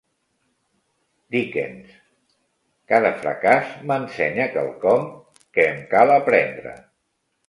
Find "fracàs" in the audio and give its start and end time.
3.19-3.75